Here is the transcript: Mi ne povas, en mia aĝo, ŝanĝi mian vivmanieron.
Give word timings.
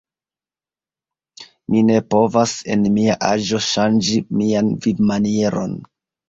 Mi 1.73 1.83
ne 1.89 1.97
povas, 2.13 2.53
en 2.77 2.87
mia 2.95 3.19
aĝo, 3.33 3.61
ŝanĝi 3.67 4.17
mian 4.41 4.73
vivmanieron. 4.87 5.79